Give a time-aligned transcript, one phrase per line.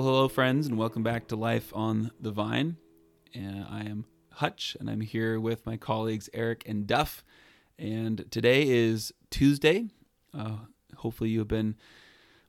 [0.00, 2.78] Well, hello, friends, and welcome back to Life on the Vine.
[3.36, 7.22] Uh, I am Hutch, and I'm here with my colleagues Eric and Duff.
[7.78, 9.90] And today is Tuesday.
[10.32, 10.56] Uh,
[10.96, 11.76] hopefully, you have been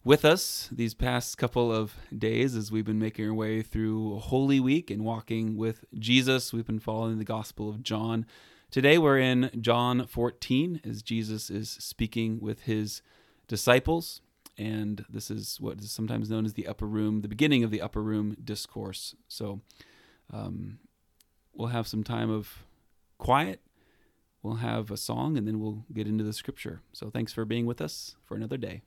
[0.01, 4.61] with us these past couple of days as we've been making our way through Holy
[4.61, 6.53] Week and walking with Jesus.
[6.53, 8.25] We've been following the Gospel of John.
[8.69, 13.01] Today, we're in John 14 as Jesus is speaking with his
[13.49, 14.21] disciples
[14.61, 17.81] and this is what is sometimes known as the upper room, the beginning of the
[17.81, 19.15] upper room discourse.
[19.27, 19.61] So
[20.31, 20.77] um,
[21.51, 22.63] we'll have some time of
[23.17, 23.59] quiet.
[24.43, 26.81] We'll have a song, and then we'll get into the scripture.
[26.93, 28.83] So thanks for being with us for another day.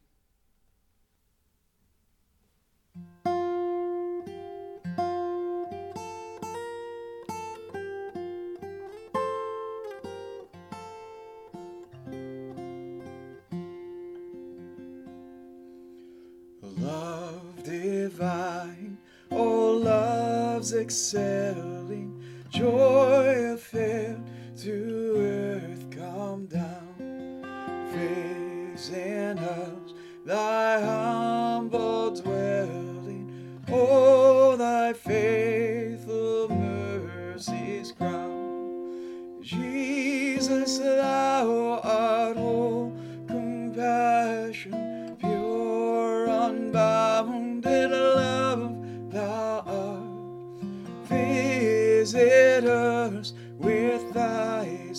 [20.85, 24.21] Excelling joy affair
[24.57, 27.43] to earth come down
[27.91, 29.95] praising us
[30.27, 33.63] thy humble dwelling.
[33.69, 39.39] Oh thy faithful mercies crown.
[39.41, 42.93] Jesus thou art all
[43.27, 46.94] compassion pure unbounded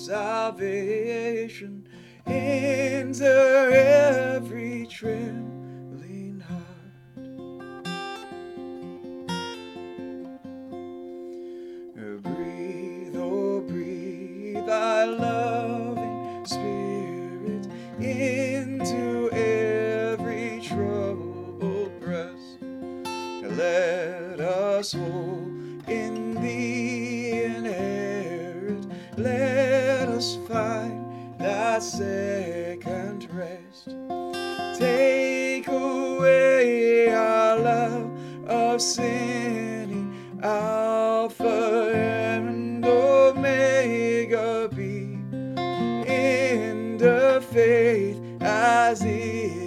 [0.06, 1.88] salvation.
[2.28, 5.35] Enter every trembling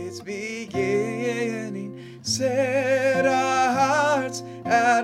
[0.08, 2.18] its beginning.
[2.22, 4.97] Set our hearts at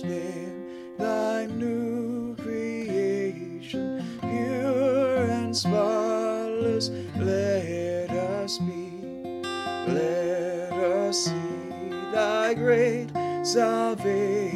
[0.00, 6.90] Finish then thy new creation, pure and spotless.
[7.16, 9.42] Let us be.
[9.88, 13.08] Let us see thy great
[13.42, 14.47] salvation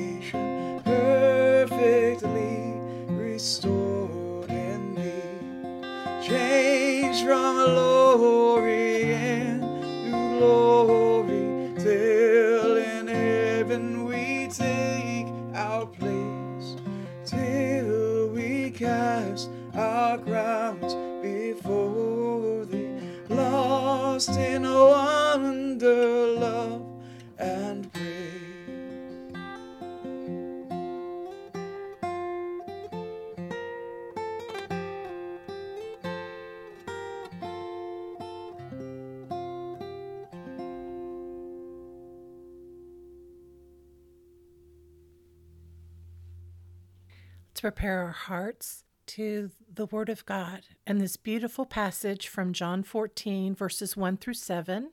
[47.62, 53.54] prepare our hearts to the Word of God and this beautiful passage from John 14,
[53.54, 54.90] verses 1 through 7,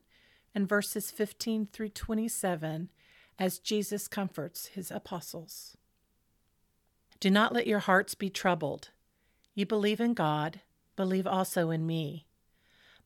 [0.53, 2.91] and verses 15 through 27,
[3.39, 5.77] as Jesus comforts his apostles.
[7.19, 8.89] Do not let your hearts be troubled.
[9.55, 10.61] You believe in God,
[10.95, 12.27] believe also in me.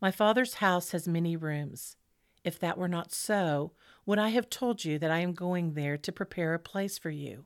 [0.01, 1.95] My Father's house has many rooms.
[2.43, 3.71] If that were not so,
[4.05, 7.11] would I have told you that I am going there to prepare a place for
[7.11, 7.45] you?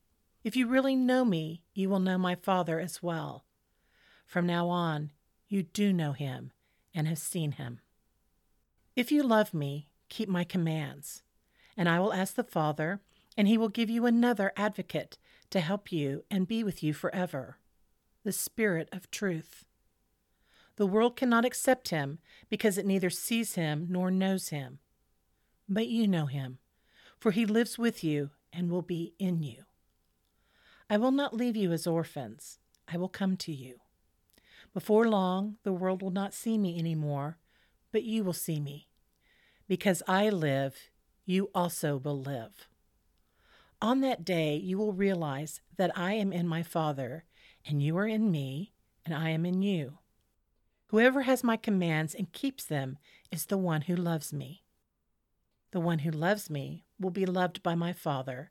[0.43, 3.45] If you really know me, you will know my Father as well.
[4.25, 5.11] From now on,
[5.47, 6.51] you do know him
[6.95, 7.79] and have seen him.
[8.95, 11.23] If you love me, keep my commands,
[11.77, 13.01] and I will ask the Father,
[13.37, 15.17] and he will give you another advocate
[15.51, 17.57] to help you and be with you forever
[18.23, 19.65] the Spirit of truth.
[20.75, 24.79] The world cannot accept him because it neither sees him nor knows him.
[25.67, 26.59] But you know him,
[27.19, 29.63] for he lives with you and will be in you.
[30.91, 33.79] I will not leave you as orphans, I will come to you.
[34.73, 37.37] Before long, the world will not see me any more,
[37.93, 38.89] but you will see me.
[39.69, 40.75] Because I live,
[41.25, 42.67] you also will live.
[43.81, 47.23] On that day, you will realize that I am in my Father,
[47.65, 48.73] and you are in me,
[49.05, 49.99] and I am in you.
[50.87, 52.97] Whoever has my commands and keeps them
[53.31, 54.65] is the one who loves me.
[55.71, 58.50] The one who loves me will be loved by my Father,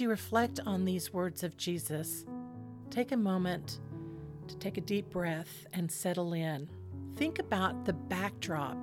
[0.00, 2.24] You reflect on these words of Jesus,
[2.88, 3.80] take a moment
[4.48, 6.70] to take a deep breath and settle in.
[7.16, 8.78] Think about the backdrop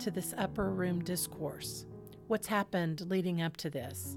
[0.00, 1.86] to this upper room discourse.
[2.26, 4.16] What's happened leading up to this?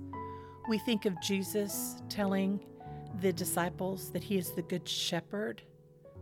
[0.67, 2.65] We think of Jesus telling
[3.21, 5.61] the disciples that he is the good shepherd,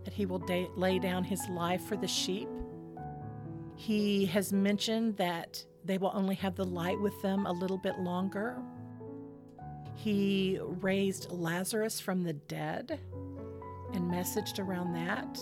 [0.03, 2.49] that he will da- lay down his life for the sheep.
[3.77, 7.97] He has mentioned that they will only have the light with them a little bit
[7.99, 8.61] longer,
[9.97, 12.99] he raised Lazarus from the dead
[13.93, 15.39] and messaged around that.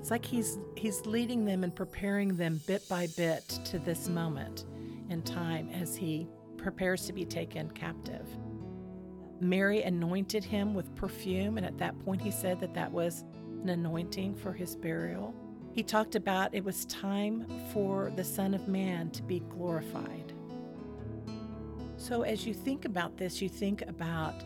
[0.00, 4.64] It's like he's he's leading them and preparing them bit by bit to this moment
[5.08, 6.26] in time as he
[6.56, 8.26] prepares to be taken captive.
[9.40, 13.24] Mary anointed him with perfume, and at that point he said that that was
[13.62, 15.32] an anointing for his burial.
[15.72, 20.32] He talked about it was time for the Son of Man to be glorified.
[22.06, 24.44] So, as you think about this, you think about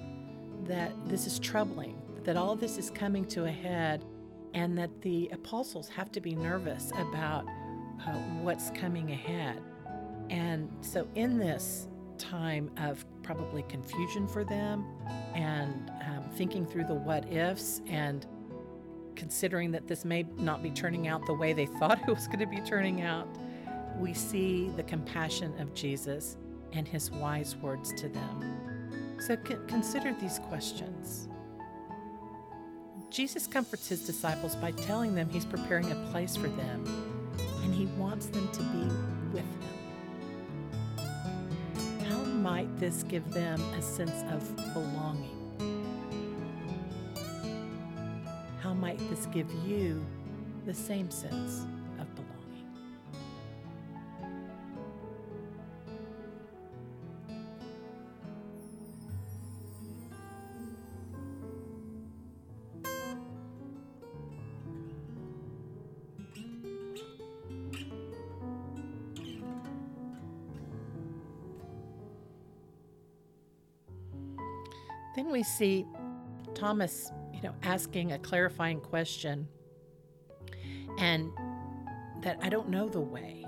[0.64, 4.02] that this is troubling, that all this is coming to a head,
[4.55, 7.45] and that the apostles have to be nervous about
[8.07, 9.61] uh, what's coming ahead.
[10.31, 14.87] And so, in this time of probably confusion for them
[15.35, 18.26] and um, thinking through the what ifs and
[19.17, 22.38] considering that this may not be turning out the way they thought it was going
[22.38, 23.29] to be turning out,
[23.99, 26.38] we see the compassion of Jesus
[26.73, 29.17] and his wise words to them.
[29.21, 29.37] So
[29.67, 31.29] consider these questions.
[33.11, 36.85] Jesus comforts his disciples by telling them he's preparing a place for them
[37.62, 38.85] and he wants them to be
[39.33, 39.62] with him.
[42.09, 45.37] How might this give them a sense of belonging?
[48.62, 50.07] How might this give you
[50.65, 51.67] the same sense
[75.40, 75.87] we see
[76.52, 79.49] Thomas, you know, asking a clarifying question
[80.99, 81.30] and
[82.20, 83.47] that I don't know the way.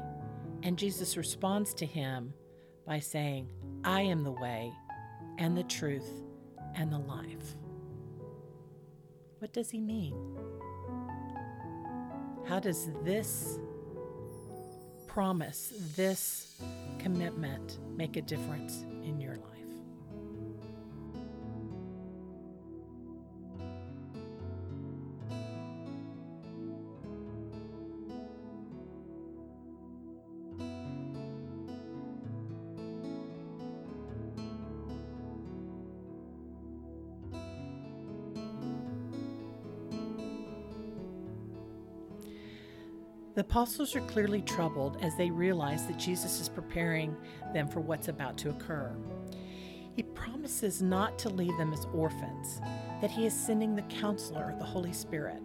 [0.62, 2.32] And Jesus responds to him
[2.86, 3.52] by saying,
[3.84, 4.72] I am the way
[5.36, 6.08] and the truth
[6.76, 7.56] and the life.
[9.40, 10.14] What does he mean?
[12.48, 13.58] How does this
[15.06, 16.54] promise, this
[16.98, 18.86] commitment make a difference
[43.52, 47.14] apostles are clearly troubled as they realize that Jesus is preparing
[47.52, 48.90] them for what's about to occur.
[49.94, 52.62] He promises not to leave them as orphans,
[53.02, 55.42] that He is sending the counselor, the Holy Spirit.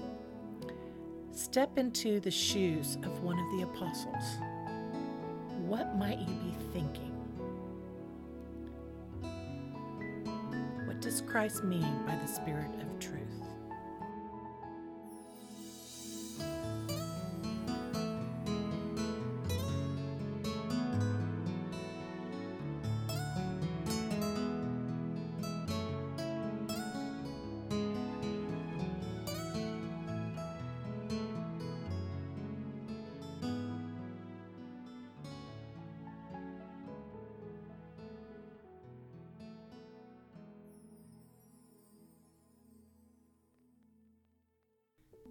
[1.33, 4.23] Step into the shoes of one of the apostles.
[5.65, 7.11] What might you be thinking?
[10.85, 13.46] What does Christ mean by the Spirit of truth?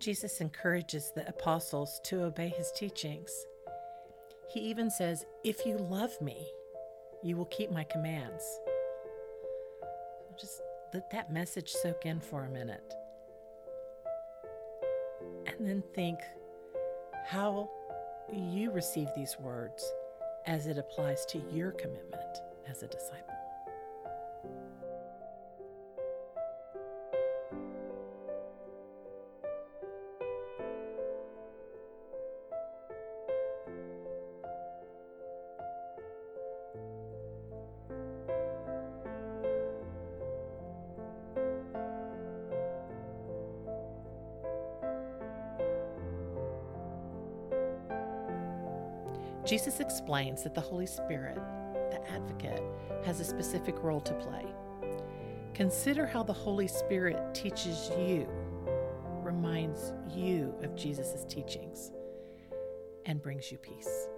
[0.07, 3.45] Jesus encourages the apostles to obey his teachings.
[4.49, 6.47] He even says, If you love me,
[7.25, 8.45] you will keep my commands.
[10.41, 10.63] Just
[10.95, 12.95] let that message soak in for a minute.
[15.49, 16.21] And then think
[17.27, 17.69] how
[18.33, 19.93] you receive these words
[20.47, 22.39] as it applies to your commitment
[22.71, 23.35] as a disciple.
[49.47, 51.37] Jesus explains that the Holy Spirit,
[51.93, 52.61] the advocate,
[53.05, 54.45] has a specific role to play.
[55.55, 58.27] Consider how the Holy Spirit teaches you,
[59.23, 61.93] reminds you of Jesus' teachings,
[63.05, 64.09] and brings you peace.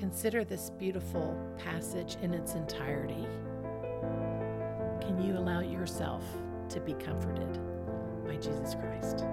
[0.00, 3.26] Consider this beautiful passage in its entirety.
[5.02, 6.24] Can you allow yourself
[6.70, 7.58] to be comforted
[8.24, 9.26] by Jesus Christ?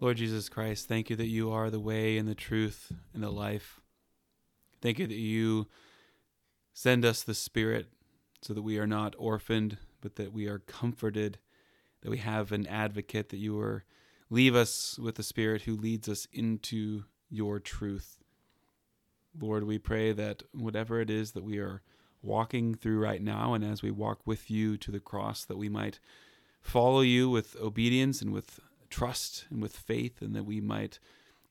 [0.00, 3.30] Lord Jesus Christ, thank you that you are the way and the truth and the
[3.30, 3.80] life.
[4.80, 5.66] Thank you that you
[6.72, 7.88] send us the Spirit
[8.40, 11.38] so that we are not orphaned, but that we are comforted,
[12.02, 13.84] that we have an advocate, that you are
[14.30, 18.18] leave us with the Spirit who leads us into your truth.
[19.40, 21.82] Lord, we pray that whatever it is that we are
[22.22, 25.68] walking through right now, and as we walk with you to the cross, that we
[25.68, 25.98] might
[26.60, 30.98] follow you with obedience and with trust and with faith, and that we might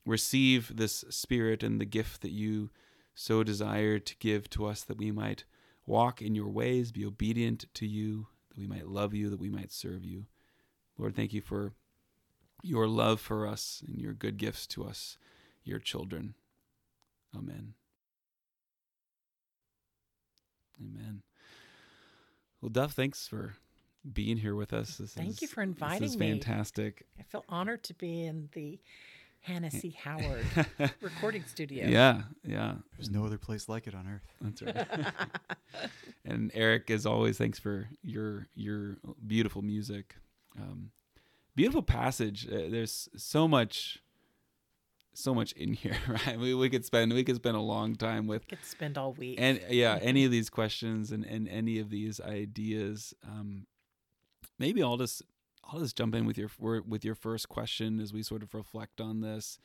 [0.06, 2.70] receive this Spirit and the gift that you
[3.14, 5.44] so desire to give to us, that we might
[5.86, 9.50] walk in your ways, be obedient to you, that we might love you, that we
[9.50, 10.26] might serve you.
[10.98, 11.74] Lord, thank you for
[12.64, 15.18] your love for us and your good gifts to us,
[15.64, 16.36] your children.
[17.36, 17.74] Amen.
[20.80, 21.22] Amen.
[22.62, 23.56] Well, Duff, thanks for
[24.14, 24.98] being here with us.
[24.98, 26.30] This Thank is, you for This is inviting me.
[26.32, 27.06] fantastic.
[27.20, 28.80] I feel honored to be in the
[29.42, 29.96] Hannah C.
[30.04, 30.46] Howard
[31.02, 31.88] recording studio.
[31.88, 34.34] Yeah, yeah, There's no other place like it on earth.
[34.42, 35.14] that's right.
[36.26, 40.16] and Eric, as always, thanks for your your beautiful music.
[40.60, 40.92] Um,
[41.56, 42.48] beautiful passage.
[42.48, 44.00] Uh, there's so much,
[45.14, 45.96] so much in here.
[46.08, 46.38] Right?
[46.40, 49.38] We we could spend we could spend a long time with Could spend all week.
[49.40, 53.66] and yeah any of these questions and, and any of these ideas um
[54.60, 55.22] maybe i'll just
[55.66, 56.50] i'll just jump in with your
[56.86, 59.58] with your first question as we sort of reflect on this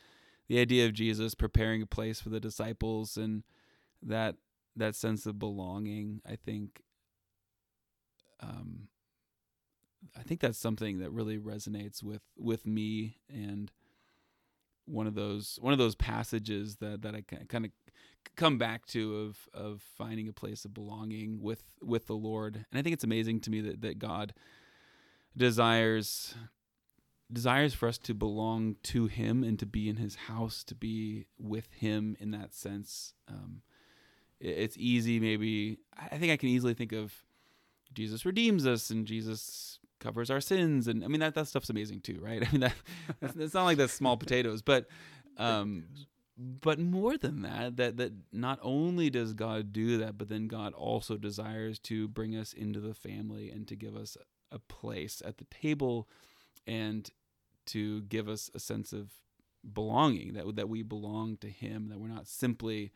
[0.49, 3.42] the idea of jesus preparing a place for the disciples and
[4.02, 4.37] that
[4.76, 6.82] that sense of belonging i think
[8.40, 8.88] um
[10.18, 13.70] i think that's something that really resonates with with me and
[14.87, 17.70] one of those one of those passages that that I kind of
[18.37, 22.56] come back to of of finding a place of belonging with with the Lord.
[22.56, 24.34] And I think it's amazing to me that that God
[25.36, 26.34] desires
[27.32, 31.24] desires for us to belong to him and to be in his house to be
[31.38, 33.14] with him in that sense.
[33.26, 33.62] Um,
[34.38, 37.14] it- it's easy maybe i think i can easily think of
[37.94, 40.88] jesus redeems us and jesus covers our sins.
[40.88, 42.42] And i mean that that stuff's amazing too right?
[42.46, 42.74] I mean that
[43.38, 44.86] it's not like that's small potatoes but
[45.38, 45.84] um
[46.36, 50.72] but more than that that that not only does god do that but then god
[50.74, 54.16] also desires to bring us into the family and to give us
[54.52, 56.08] a place at the table
[56.66, 57.10] and
[57.66, 59.10] to give us a sense of
[59.72, 62.90] belonging that that we belong to him that we're not simply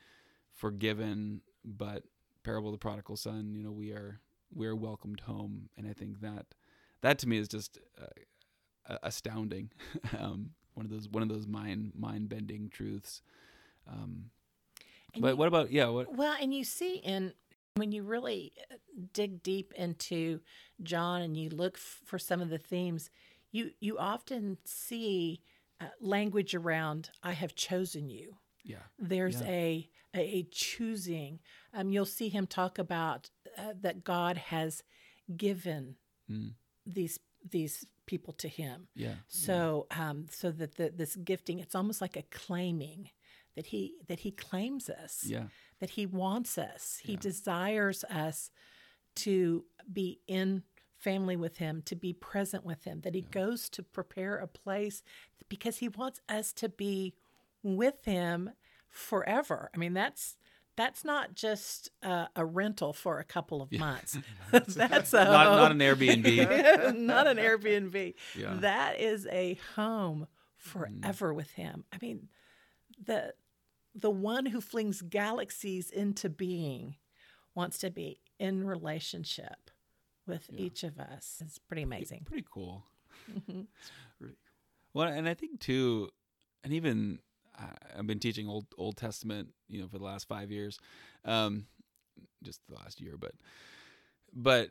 [0.53, 2.03] forgiven but
[2.43, 4.21] parable of the prodigal son you know we are
[4.55, 5.69] we are welcomed home.
[5.77, 6.47] And i think that
[7.03, 9.71] that to me is just uh, astounding.
[10.19, 13.23] Um, one of those one of those mind mind bending truths.
[13.91, 14.31] Um,
[15.15, 17.33] And but you- what about yeah what Well, and you see in
[17.77, 18.77] when you really uh,
[19.13, 20.41] dig deep into
[20.83, 23.11] John and you look f- for some of the themes,
[23.53, 25.43] you you often see
[25.81, 29.47] uh, language around "I have chosen you." yeah There's Yeah.
[29.49, 31.41] a, a a choosing.
[31.75, 34.83] Um, you'll see him talk about uh, that God has
[35.37, 35.97] given
[36.31, 36.55] Mm.
[36.87, 38.89] these these people to him.
[38.95, 43.11] yeah So, um, so that the, this gifting, it's almost like a claiming
[43.55, 45.49] that he that he claims us, yeah
[45.81, 47.19] that he wants us, he Yeah.
[47.21, 48.51] desires us
[49.17, 50.63] to be in
[50.97, 53.01] family with him, to be present with him.
[53.03, 55.03] That he goes to prepare a place
[55.49, 57.15] because he wants us to be
[57.63, 58.51] with him
[58.89, 59.71] forever.
[59.75, 60.37] I mean, that's
[60.77, 64.19] that's not just uh, a rental for a couple of months.
[64.51, 68.15] that's a not, not an airbnb not an Airbnb.
[68.35, 68.47] Yeah.
[68.49, 68.61] Mm.
[68.61, 71.85] That is a home forever with him.
[71.93, 72.29] I mean,
[73.03, 73.33] the
[73.99, 76.97] the one who flings galaxies into being
[77.55, 79.71] wants to be in relationship
[80.27, 81.41] with each of us.
[81.45, 82.23] It's pretty amazing.
[82.25, 82.85] pretty cool.
[83.31, 83.63] Mm-hmm.
[84.21, 84.35] Really
[84.95, 86.09] Well, and I think too,
[86.65, 87.19] and even
[87.59, 90.79] I- I've been teaching old Old Testament, you know, for the last five years,
[91.25, 91.67] um,
[92.43, 93.33] just the last year, but
[94.35, 94.71] but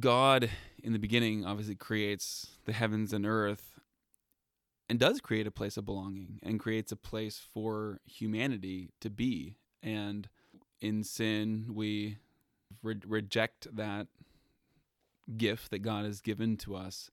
[0.00, 0.50] God
[0.82, 3.73] in the beginning obviously creates the heavens and earth,
[4.88, 9.56] and does create a place of belonging and creates a place for humanity to be.
[9.82, 10.28] And
[10.80, 12.18] in sin, we
[12.82, 14.08] re- reject that
[15.36, 17.10] gift that God has given to us.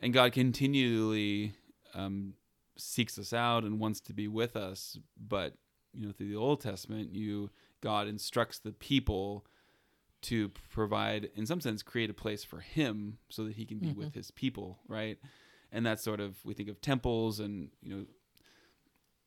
[0.00, 1.54] And God continually
[1.94, 2.34] um,
[2.76, 4.98] seeks us out and wants to be with us.
[5.16, 5.54] But
[5.94, 9.44] you know, through the Old Testament, you God instructs the people
[10.22, 13.92] to provide, in some sense, create a place for Him so that He can be
[13.92, 15.18] with His people, right?
[15.72, 18.04] And that's sort of we think of temples and you know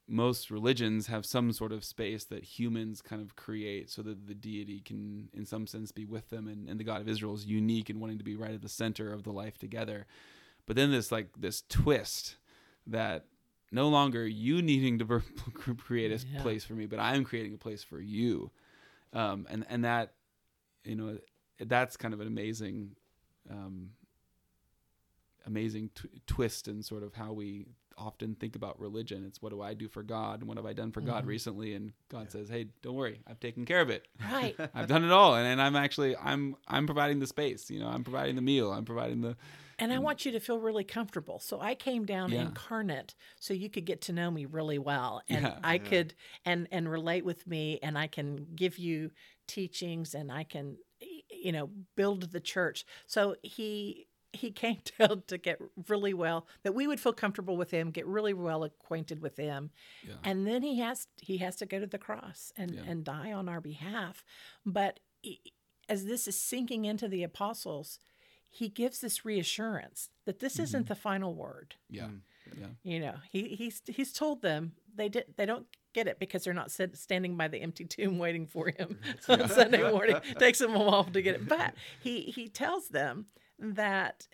[0.08, 4.36] most religions have some sort of space that humans kind of create so that the
[4.36, 6.48] deity can in some sense be with them.
[6.48, 8.70] And, and the god of israel is unique in wanting to be right at the
[8.70, 10.06] center of the life together.
[10.68, 12.36] But then this like this twist
[12.86, 13.26] that
[13.72, 15.22] no longer you needing to
[15.78, 16.42] create a Yeah.
[16.42, 18.52] place for me but i'm creating a place for you.
[19.14, 20.14] Um, and and that
[20.84, 21.18] you know
[21.60, 22.96] that's kind of an amazing
[23.50, 23.90] um,
[25.46, 29.24] amazing tw- twist in sort of how we often think about religion.
[29.26, 31.30] It's what do I do for God and what have I done for God mm-hmm.
[31.30, 31.74] recently?
[31.74, 34.08] And God says, "Hey, don't worry, I've taken care of it.
[34.32, 34.56] Right.
[34.74, 37.70] I've done it all, and, and I'm actually I'm I'm providing the space.
[37.70, 38.72] You know, I'm providing the meal.
[38.72, 39.38] I'm providing the
[39.80, 41.40] And I want you to feel really comfortable.
[41.40, 42.42] So I came down Yeah.
[42.42, 45.60] incarnate so you could get to know me really well and Yeah.
[45.64, 46.14] I could
[46.46, 49.12] and and relate with me and I can give you
[49.48, 50.78] teachings and I can
[51.30, 52.86] you know build the church.
[53.08, 57.72] So he he came down to get really well that we would feel comfortable with
[57.72, 59.72] him, get really well acquainted with him.
[60.08, 60.16] Yeah.
[60.24, 62.82] And then he has he has to go to the cross and Yeah.
[62.88, 64.24] and die on our behalf.
[64.66, 65.42] But he-
[65.88, 68.00] as this is sinking into the apostles,
[68.50, 70.88] he gives this reassurance that this isn't mm-hmm.
[70.88, 71.76] the final word.
[71.90, 72.06] Yeah.
[72.06, 72.22] Mm.
[72.60, 72.68] Yeah.
[72.84, 76.54] You know, he he's he's told them they did they don't get it because they're
[76.54, 80.18] not sit, standing by the empty tomb waiting for him on Sunday morning.
[80.38, 83.28] Takes them a while to get it, but he he tells them
[83.60, 84.28] that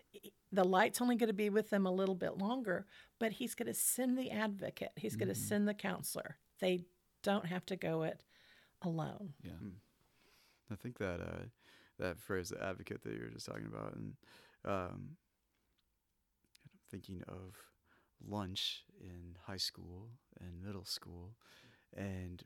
[0.52, 2.86] the light's only going to be with them a little bit longer,
[3.20, 4.92] but he's going to send the advocate.
[4.96, 6.38] He's going to send the counselor.
[6.60, 6.86] They
[7.24, 8.22] don't have to go it
[8.82, 9.34] alone.
[9.44, 9.52] Yeah.
[10.72, 11.46] I think that uh,
[12.00, 14.14] that phrase, the advocate that you were just talking about, and
[14.66, 15.18] um,
[16.64, 17.56] I'm thinking of
[18.26, 21.36] lunch in high school and middle school,
[21.96, 22.44] and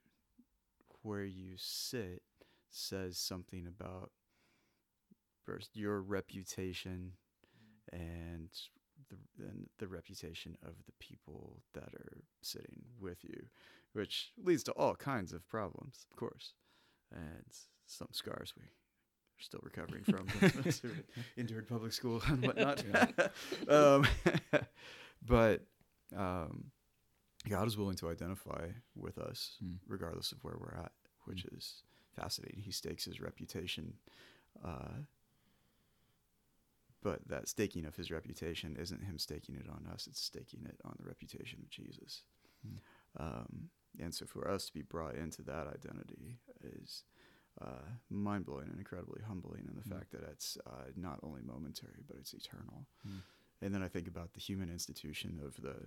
[1.03, 2.23] where you sit
[2.69, 4.11] says something about
[5.45, 7.11] first your reputation
[7.91, 8.49] and
[9.09, 13.45] the and the reputation of the people that are sitting with you,
[13.93, 16.53] which leads to all kinds of problems, of course,
[17.11, 17.45] and
[17.85, 18.69] some scars we are
[19.39, 20.27] still recovering from
[21.37, 22.83] endured public school and whatnot.
[23.69, 24.07] um,
[25.27, 25.61] but
[26.15, 26.71] um,
[27.47, 29.75] God is willing to identify with us, Mm.
[29.87, 30.91] regardless of where we're at,
[31.25, 31.83] which is
[32.15, 32.61] fascinating.
[32.61, 33.93] He stakes his reputation.
[34.63, 35.03] Uh,
[37.05, 40.77] but that staking of his reputation isn't him staking it on us, it's staking it
[40.83, 42.23] on the reputation of Jesus.
[42.67, 42.77] Mm.
[43.23, 43.69] Um,
[44.03, 46.39] and so for us to be brought into that identity
[46.81, 47.03] is
[47.61, 49.93] uh, mind blowing and incredibly humbling in the Mm.
[49.97, 52.87] fact that it's uh, not only momentary, but it's eternal.
[53.07, 53.21] Mm.
[53.61, 55.77] And then I think about the human institution of the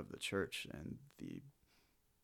[0.00, 1.40] of the church and the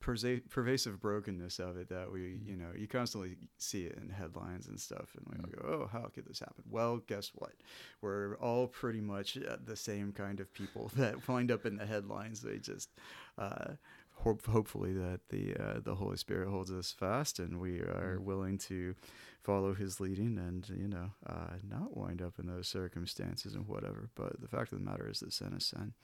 [0.05, 2.47] persa- pervasive brokenness of it that we, Mm.
[2.47, 5.87] you know, you constantly see it in headlines and stuff, and we all go, "Oh,
[5.87, 7.55] how could this happen?" Well, guess what?
[8.03, 11.87] We're all pretty much uh, the same kind of people that wind up in the
[11.87, 12.41] headlines.
[12.43, 12.91] They just
[13.39, 13.73] uh,
[14.19, 18.25] hope, hopefully that the uh, the Holy Spirit holds us fast, and we are Mm.
[18.25, 18.95] willing to
[19.43, 24.11] follow His leading, and you know, uh, not wind up in those circumstances and whatever.
[24.15, 25.95] But the fact of the matter is that sin is sin,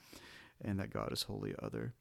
[0.60, 1.94] and that God is wholly other,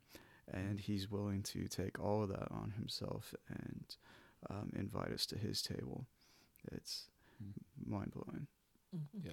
[0.53, 3.95] and He's willing to take all of that on Himself and
[4.49, 6.05] um, invite us to His table.
[6.71, 7.05] It's
[7.41, 7.53] Mm.
[7.89, 8.47] mind blowing.
[8.93, 9.23] Mhm.
[9.23, 9.31] Yeah.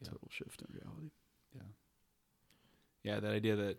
[0.00, 0.08] Yeah.
[0.10, 1.10] Total shift in reality.
[1.54, 1.62] Yeah.
[3.02, 3.78] Yeah, that idea that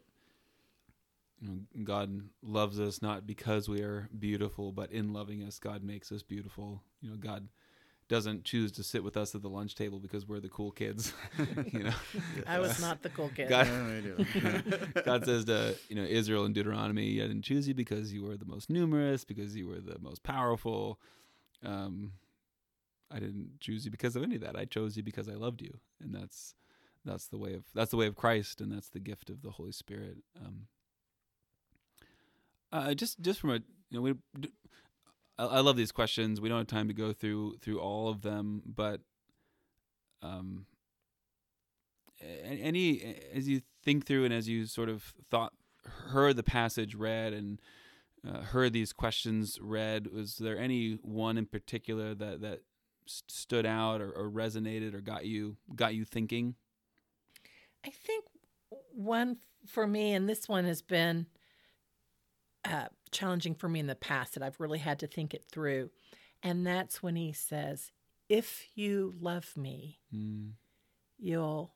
[1.42, 5.82] you know, God loves us not because we are beautiful, but in loving us, God
[5.84, 6.84] makes us beautiful.
[7.02, 7.48] You know, God
[8.10, 11.14] doesn't choose to sit with us at the lunch table because we're the cool kids.
[11.72, 11.94] you know,
[12.46, 13.50] I was not the cool kid.
[13.50, 15.02] God- Yeah, I do.
[15.04, 18.38] God says to you know Israel in Deuteronomy, "I didn't choose you because you were
[18.38, 21.00] the most numerous, because you were the most powerful.
[21.64, 22.14] Um,
[23.10, 24.56] I didn't choose you because of any of that.
[24.58, 26.56] I chose you because I loved you, and that's
[27.06, 29.52] that's the way of that's the way of Christ, and that's the gift of the
[29.52, 30.18] Holy Spirit.
[30.44, 30.68] Um,
[32.72, 33.62] uh, just just from a you
[33.92, 34.14] know we.
[35.38, 36.42] I I love these questions.
[36.42, 39.02] We don't have time to go through through all of them, but
[40.22, 40.66] um,
[42.22, 45.54] any as you think through and as you sort of thought
[45.86, 47.62] heard the passage read and
[48.26, 52.62] uh, heard these questions read was there any one in particular that that
[53.06, 56.56] st- stood out or, or resonated or got you got you thinking
[57.86, 58.24] I think
[58.94, 61.28] one for me, and this one has been
[62.66, 65.90] uh, challenging for me in the past that I've really had to think it through.
[66.42, 67.92] And that's when he says,
[68.28, 70.52] If you love me, mm,
[71.18, 71.74] you'll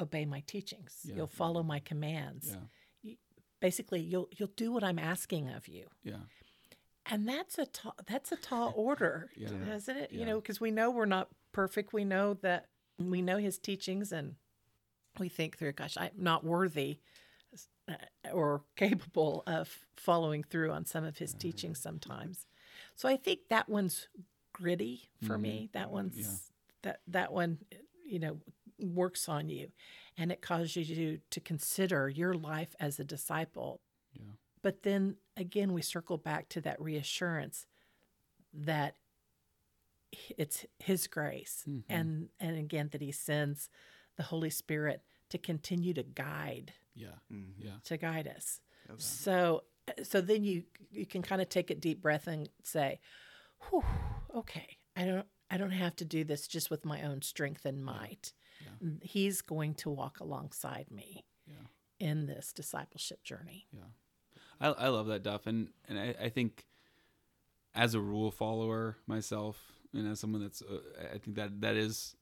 [0.00, 1.16] obey my teachings, Yeah.
[1.16, 2.48] you'll follow my commands.
[2.52, 3.12] yeah
[3.58, 5.86] Basically, you'll you'll do what I'm asking of you.
[6.02, 6.24] yeah
[7.06, 9.74] And that's a tall, that's a tall order, Yeah.
[9.74, 10.12] isn't it?
[10.12, 11.94] You know, because we know we're not perfect.
[11.94, 12.66] We know that
[12.98, 14.34] we know his teachings, and
[15.18, 16.98] we think through, gosh, I'm not worthy
[17.88, 17.94] Uh,
[18.32, 21.38] or capable of following through on some of his mm-hmm.
[21.38, 22.46] teachings sometimes.
[22.96, 24.08] So I think that one's
[24.52, 25.68] gritty for me.
[25.68, 25.78] Mm-hmm.
[25.78, 26.34] That one's Yeah.
[26.82, 27.58] that that one,
[28.04, 28.40] you know,
[28.78, 29.70] works on you,
[30.16, 33.80] and it causes you to consider your life as a disciple
[34.12, 34.32] yeah
[34.66, 37.66] but then again, we circle back to that reassurance
[38.52, 38.96] that
[40.36, 41.84] it's His grace, Mhm.
[41.88, 43.70] and and again that He sends
[44.16, 47.52] the Holy Spirit to continue to guide yeah Mhm.
[47.58, 48.60] yeah to guide us.
[48.88, 49.04] Love that.
[49.04, 49.64] So
[50.02, 52.98] so then you you can kind of take a deep breath and say,
[53.68, 53.84] Whew,
[54.34, 57.84] "Okay, I don't I don't have to do this just with my own strength and
[57.84, 58.32] might.
[58.60, 58.90] Yeah.
[59.02, 61.66] He's going to walk alongside me yeah
[62.00, 63.90] in this discipleship journey." Yeah,
[64.60, 66.66] I I love that Duff, and and I, I think
[67.74, 69.60] as a rule follower myself,
[69.92, 70.80] and as someone that's uh,
[71.14, 72.16] I think that that is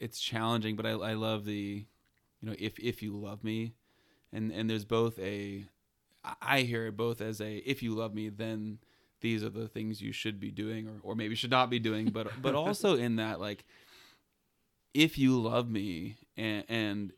[0.00, 1.86] it's challenging, but I I love the
[2.40, 3.74] you know if if you love me,
[4.34, 5.64] and and there's both a
[6.42, 8.78] I hear it both as a if you love me then
[9.20, 12.10] these are the things you should be doing or, or maybe should not be doing
[12.10, 13.64] but but also in that like
[14.92, 17.12] if you love me and, and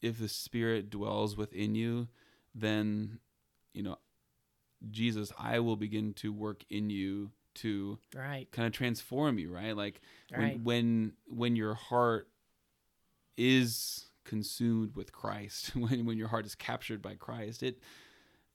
[0.00, 2.08] if the spirit dwells within you
[2.54, 3.18] then
[3.72, 3.98] you know
[4.90, 8.50] jesus i will begin to work in you to Right.
[8.50, 10.58] kind of transform you right like Right.
[10.60, 12.28] when when when your heart
[13.36, 17.78] is consumed with christ when when your heart is captured by christ it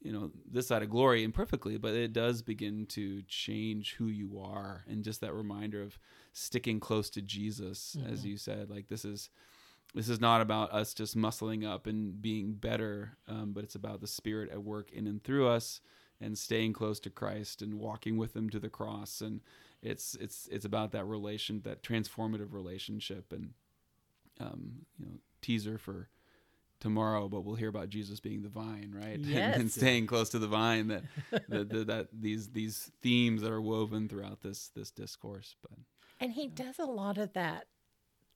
[0.01, 4.39] you know this side of glory imperfectly but it does begin to change who you
[4.39, 4.84] are.
[4.88, 5.97] And just that reminder of
[6.34, 9.30] sticking close to jesus as you said like this is
[9.95, 13.99] this is not about us just muscling up and being better um, but it's about
[13.99, 15.82] the spirit at work in and through us
[16.19, 19.21] and staying close to christ and walking with him to the cross.
[19.21, 19.41] And
[19.82, 23.32] it's it's it's about that relation that transformative relationship.
[23.32, 23.53] And
[24.39, 26.10] um, you know teaser for
[26.79, 30.39] tomorrow but we'll hear about jesus being the vine right and, and staying close to
[30.39, 31.03] the vine that
[31.49, 35.77] that, that that these these themes that are woven throughout this this discourse but
[36.19, 37.67] And he does a lot of that.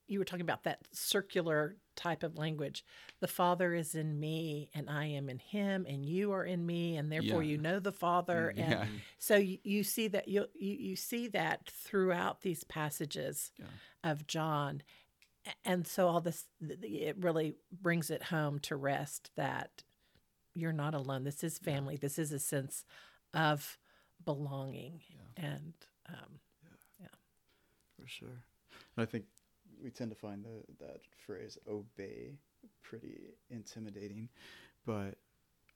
[0.08, 2.84] You were talking about that circular type of language.
[3.22, 6.98] The Father is in me, and I am in him, and you are in me,
[6.98, 7.52] and therefore Yeah.
[7.52, 8.54] you know the Father.
[8.56, 8.86] Mm, and yeah
[9.20, 13.66] so you, you see that you, you you see that throughout these passages Yeah.
[14.12, 14.82] of John,
[15.66, 19.84] and so all this th- th- it really brings it home to rest that
[20.54, 21.24] you're not alone.
[21.24, 21.96] This is family.
[21.98, 22.86] This is a sense
[23.34, 23.78] of
[24.26, 25.02] belonging,
[25.38, 25.74] and
[26.10, 26.40] um,
[28.00, 28.44] for sure.
[28.96, 29.26] And I think
[29.84, 32.34] we tend to find the, that phrase "obey"
[32.84, 34.30] pretty intimidating,
[34.86, 35.16] but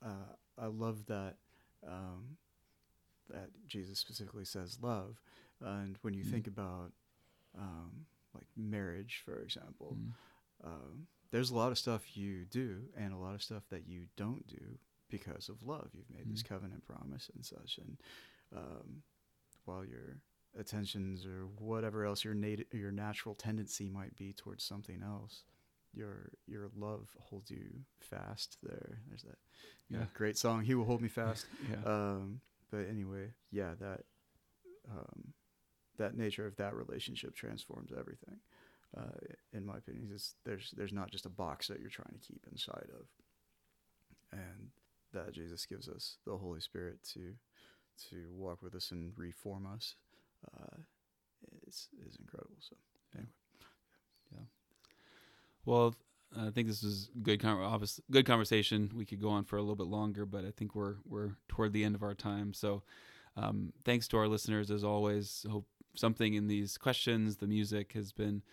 [0.05, 1.35] uh, I love that
[1.87, 2.37] um,
[3.29, 5.21] that Jesus specifically says love.
[5.61, 6.31] And when you Mm.
[6.31, 6.91] think about
[7.57, 10.13] um, like marriage, for example, Mm.
[10.63, 14.07] um, there's a lot of stuff you do and a lot of stuff that you
[14.15, 14.77] don't do
[15.09, 15.89] because of love.
[15.93, 16.49] You've made this Mm.
[16.49, 17.97] covenant promise and such, and
[18.51, 19.03] um,
[19.65, 20.17] while your
[20.57, 25.43] attentions or whatever else your nat- your natural tendency might be towards something else,
[25.93, 28.57] your your love holds you fast.
[28.63, 29.37] There, there's that
[29.89, 29.99] yeah.
[29.99, 30.05] Yeah.
[30.13, 30.63] great song.
[30.63, 31.45] He will hold me fast.
[31.69, 34.05] yeah Um, but anyway, yeah, that
[34.89, 35.24] um,
[35.97, 38.37] that nature of that relationship transforms everything.
[38.95, 42.27] Uh, in my opinion, it's, there's there's not just a box that you're trying to
[42.27, 43.07] keep inside of,
[44.31, 44.69] and
[45.13, 47.33] that Jesus gives us the Holy Spirit to
[48.09, 49.95] to walk with us and reform us.
[50.45, 50.77] Uh,
[51.67, 52.55] is is incredible.
[52.59, 52.75] So
[53.15, 53.29] anyway.
[55.65, 55.95] Well,
[56.37, 57.41] I think this is good.
[57.41, 58.91] Con- good conversation.
[58.95, 61.73] We could go on for a little bit longer, but I think we're we're toward
[61.73, 62.53] the end of our time.
[62.53, 62.83] So,
[63.35, 65.45] um, thanks to our listeners as always.
[65.49, 68.43] Hope something in these questions, the music has been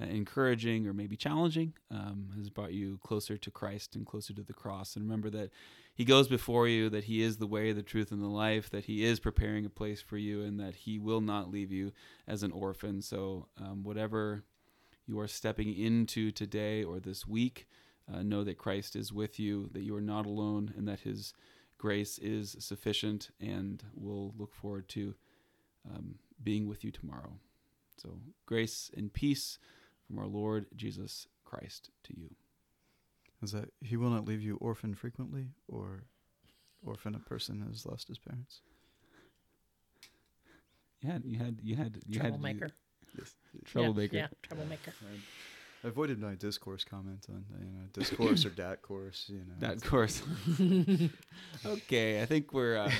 [0.00, 1.74] uh, encouraging or maybe challenging.
[1.90, 4.96] Um, has brought you closer to Christ and closer to the cross.
[4.96, 5.50] And remember that
[5.94, 6.88] He goes before you.
[6.88, 8.70] That He is the way, the truth, and the life.
[8.70, 11.92] That He is preparing a place for you, and that He will not leave you
[12.26, 13.02] as an orphan.
[13.02, 14.44] So, um, whatever
[15.06, 17.66] you are stepping into today or this week,
[18.12, 21.34] uh, know that Christ is with you, that you are not alone, and that His
[21.76, 25.14] grace is sufficient, and we'll look forward to
[25.90, 27.32] um, being with you tomorrow.
[27.96, 29.58] So, grace and peace
[30.06, 32.30] from our Lord Jesus Christ to you.
[33.42, 36.04] is that He will not leave you orphan frequently, or
[36.84, 38.60] orphan a person who has lost his parents.
[41.00, 42.70] You had, you had, you had, you had troublemaker.
[43.18, 43.34] Yes.
[43.64, 44.16] troublemaker.
[44.16, 44.92] Yeah, yeah, troublemaker.
[45.84, 49.26] I avoided my discourse comment on you know discourse or dat course.
[49.28, 50.22] You know That course.
[51.66, 52.76] okay, I think we're.
[52.78, 52.90] Uh,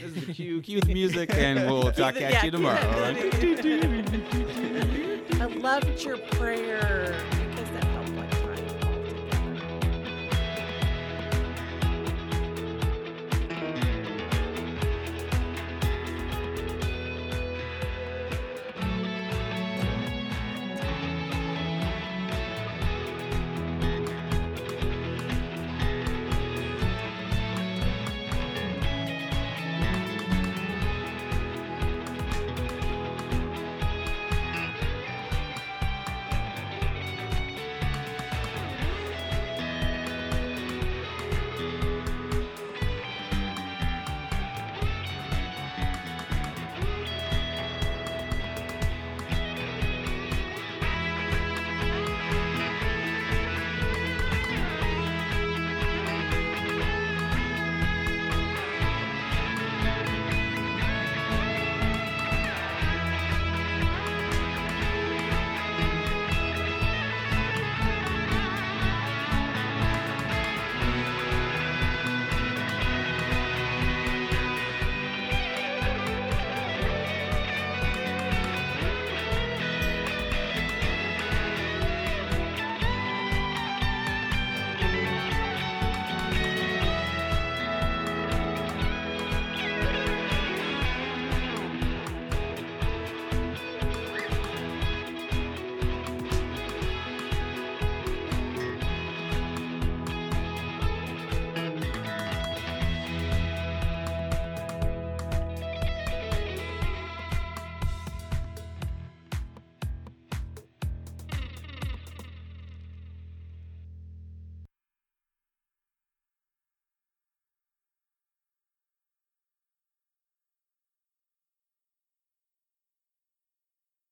[0.00, 0.60] this is the cue.
[0.60, 2.80] Cue the music, and we'll talk Yeah, at you tomorrow.
[2.80, 2.94] yeah.
[2.96, 3.34] all right?
[5.40, 7.11] I loved your prayer.